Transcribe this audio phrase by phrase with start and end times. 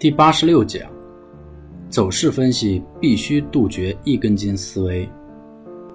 [0.00, 0.88] 第八十六讲，
[1.90, 5.08] 走势分析必须杜绝一根筋思维。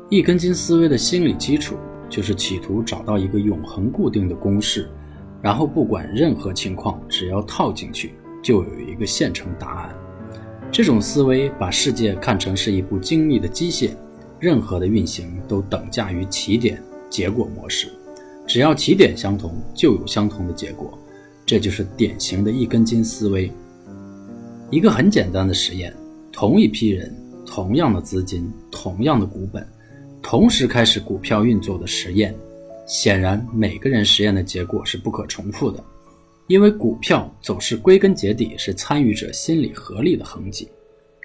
[0.10, 1.78] 一根筋思维的心理基础
[2.10, 4.90] 就是企图找到一个永恒固定的公式，
[5.42, 8.14] 然后不管任何情况，只要套进去，
[8.44, 9.96] 就有一个现成答案。
[10.70, 13.92] 这种思维把世界看成是一部精密的机械，
[14.38, 16.78] 任何的运行都等价于起点
[17.10, 17.88] 结果模式，
[18.46, 20.92] 只要起点相同，就有相同的结果。
[21.46, 23.50] 这就是典型的一根筋思维。
[24.74, 25.94] 一个很简单的实验：
[26.32, 29.64] 同一批人、同样的资金、同样的股本，
[30.20, 32.34] 同时开始股票运作的实验，
[32.88, 35.84] 显然每个人实验的结果是不可重复的，
[36.48, 40.68] 因为股票走势归根结底是参与者心理合力的痕迹，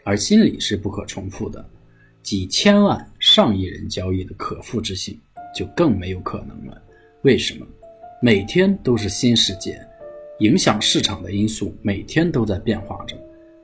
[0.05, 1.67] 而心理是不可重复的，
[2.23, 5.19] 几千万、上亿人交易的可复制性
[5.57, 6.79] 就更没有可能了。
[7.23, 7.67] 为什么？
[8.21, 9.81] 每天都是新世界，
[10.41, 13.17] 影响市场的因素每天都在变化着。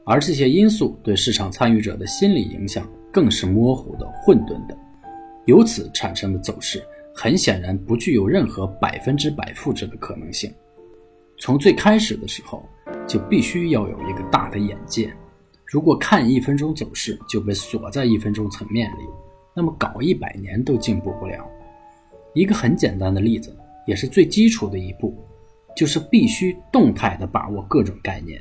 [0.05, 4.77] 而这些因素对市场参与者的心理影响更是模糊的、混沌的，
[5.47, 6.83] 由此产生的走势
[7.15, 10.53] 很显然不具有任何百分之百复制的可能性。
[11.39, 12.69] 从最开始的时候
[13.07, 15.13] 就必须要有一个大的眼界。
[15.67, 19.05] 如果看一分钟走势就被锁在一分钟层面里，
[19.57, 21.45] 那么搞一百年都进步不了。
[22.35, 25.17] 一个很简单的例子，也是最基础的一步，
[25.75, 28.41] 就是必须动态的把握各种概念。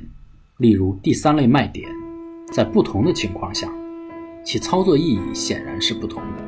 [0.58, 1.90] 例如第三类卖点，
[2.52, 3.68] 在不同的情况下，
[4.44, 6.44] 其操作意义显然是不同的。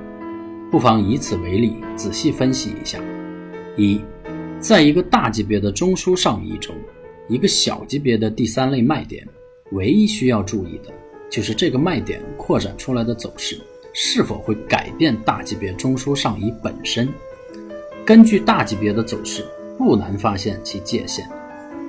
[0.70, 3.00] 不妨以此为例，仔细分析一下：
[3.76, 4.00] 一，
[4.60, 6.72] 在一个大级别的中枢上移中，
[7.28, 9.26] 一个小级别的第三类卖点，
[9.72, 10.94] 唯一需要注意的
[11.28, 13.58] 就是这个卖点扩展出来的走势
[13.92, 17.08] 是否会改变大级别中枢上移本身。
[18.04, 19.44] 根据大级别的走势，
[19.76, 21.28] 不难发现其界限。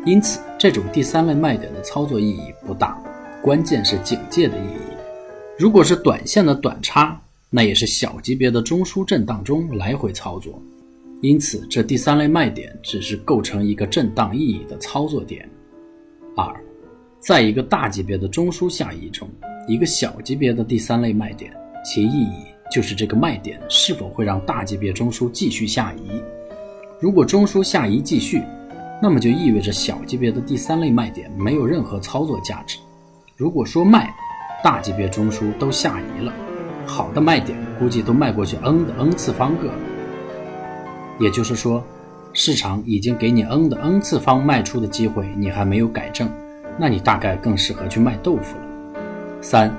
[0.08, 2.98] 因此，这种第三类卖点的操作意义不大，
[3.42, 4.96] 关键是警戒的意义。
[5.60, 10.62] 如果是短线的短差，那也是小级别的中枢震荡中来回操作。
[11.22, 15.46] 因此，这第三类卖点只是构成一个震荡意义的操作点。
[16.38, 16.56] 二，
[17.20, 19.30] 在一个大级别的中枢下移中，
[19.68, 21.52] 一个小级别的第三类卖点，
[21.84, 26.24] 其意义就是这个卖点是否会让大级别中枢继续下移。
[26.98, 28.42] 如果中枢下移继续，
[29.02, 32.78] 那么就意味着小级别的第三类卖点没有任何操作价值。
[33.36, 34.12] 如果说卖，
[34.64, 36.34] 大级别中枢都下移了，
[36.86, 39.80] 好的卖点估计都卖过去 n 的 n 次方个了。
[41.20, 41.84] 也就是说，
[42.34, 46.28] 市场已经给你 n 的 n 次方卖出的机会，你还没有改正，
[46.80, 48.64] 那你大概更适合去卖豆腐了。
[49.42, 49.72] 三，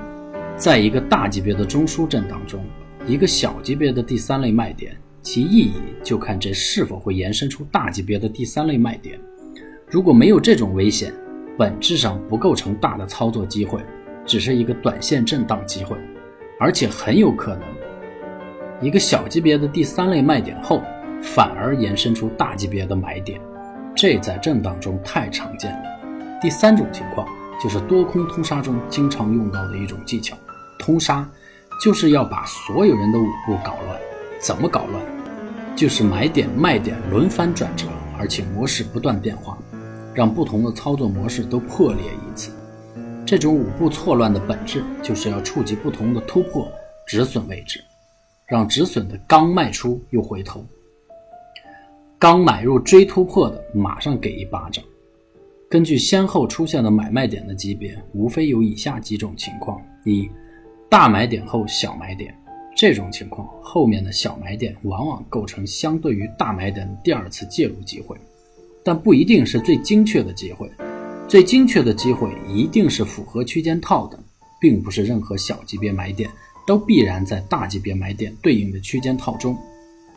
[0.55, 2.65] 在一个大级别的中枢震荡中，
[3.05, 4.95] 一个小级别的第三类卖点。
[5.21, 9.19] 其意义就看这是否会延伸出大级别的第三类卖点。
[9.89, 11.13] 如果没有这种危险，
[11.57, 13.81] 本质上不构成大的操作机会，
[14.25, 15.97] 只是一个短线震荡机会，
[16.59, 17.63] 而且很有可能
[18.81, 20.81] 一个小级别的第三类卖点后，
[21.21, 23.41] 反而延伸出大级别的买点。
[23.95, 26.39] 这在震荡中太常见了。
[26.41, 27.27] 第三种情况
[27.61, 30.37] 就是多空通杀中经常用到的一种技巧，
[30.79, 31.29] 通杀
[31.83, 33.99] 就是要把所有人的舞步搞乱。
[34.39, 35.03] 怎么搞乱？
[35.75, 39.57] 就是买点卖点轮番转折，而且模式不断变化，
[40.13, 42.51] 让不同的操作模式都破裂一次。
[43.25, 46.67] 这种五步错乱的本质，就是要触及不同的突破
[47.05, 47.83] 止损位置，
[48.47, 50.65] 让止损的刚卖出又回头，
[52.17, 54.83] 刚买入追突破的马上给一巴掌。
[55.69, 60.27] 根据先后出现的买卖点的级别，无非有以下几种情况：一、
[60.89, 62.33] 大买点后小买点。
[62.75, 68.15] 这种情况，后面的小买点往往构成相对于大买点的第二次介入机会，
[68.83, 70.69] 但不一定是最精确的机会。
[71.27, 74.17] 最精确的机会一定是符合区间套的，
[74.59, 76.29] 并不是任何小级别买点
[76.65, 79.55] 都必然在大级别买点对应的区间套中。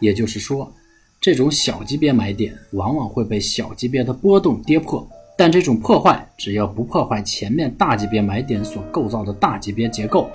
[0.01, 0.73] 也就是说，
[1.21, 5.07] 这种小级别买点往往会被小级别的波动跌破，
[5.37, 10.31] 但这种破坏只要不破坏前面大级别买点所构造的大级别结构。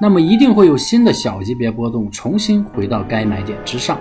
[0.00, 3.98] 那么一定会有新的小级别波动重新回到该买点之上，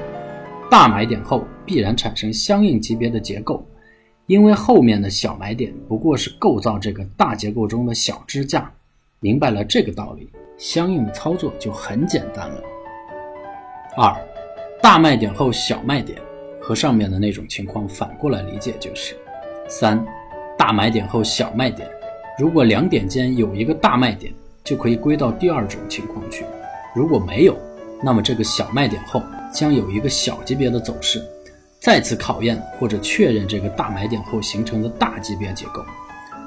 [0.69, 3.65] 大买点后必然产生相应级别的结构，
[4.27, 8.71] 因为后面的小买点不过是构造这个大结构中的小支架。
[9.19, 10.29] 明白了这个道理，
[10.59, 12.61] 相应的操作就很简单了。
[13.97, 14.15] 二，
[14.79, 16.19] 大卖点后小卖点，
[16.61, 19.15] 和上面的那种情况反过来理解就是：
[19.67, 20.05] 三，
[20.55, 21.89] 大买点后小卖点，
[22.37, 24.31] 如果两点间有一个大卖点。
[24.67, 26.43] 就可以归到第二种情况去。
[26.93, 27.55] 如果没有，
[28.03, 29.23] 那么这个小卖点后
[29.53, 31.23] 将有一个小级别的走势，
[31.79, 35.81] 再次考验或者确认这个大买点后形成的大级别结构。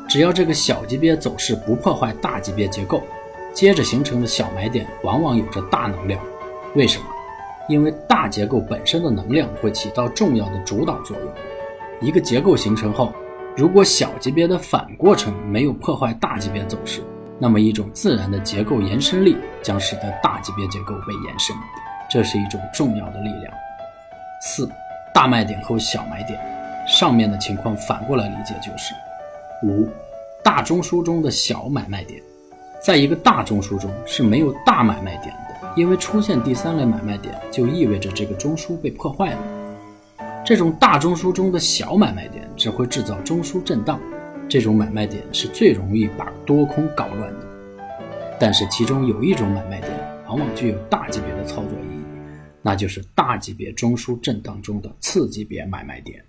[0.07, 3.03] 只要这个小级别走势不破坏大级别结构，
[3.55, 6.21] 接着形成的小买点往往有着大能量。
[6.75, 7.05] 为什么？
[7.69, 11.29] 因为大结构本身的能量会起到重要的主导作用。
[12.01, 13.13] 一个结构形成后，
[13.57, 17.01] 如果小级别的反过程没有破坏大级别走势，
[17.43, 21.57] 那么一种自然的结构延伸力将使得大级别结构被延伸，
[22.11, 23.53] 这是一种重要的力量。
[24.43, 24.69] 四
[25.15, 26.39] 大卖点后小买点，
[26.87, 28.95] 上面的情况反过来理解就是。
[29.63, 29.89] 五
[30.45, 32.23] 大中枢中的小买卖点，
[32.83, 39.39] 在一个大中枢中是没有大买卖点的，因为出现第三类买卖点就意味着这个中枢被破坏了。
[40.45, 43.99] 这种大中枢中的小买卖点只会制造中枢震荡，
[44.51, 47.47] 这种买卖点是最容易把多空搞乱的。
[48.41, 49.93] 但是其中有一种买卖点
[50.27, 52.05] 往往具有大级别的操作意义，
[52.61, 56.21] 那就是大级别中枢震荡中的次级别买卖点。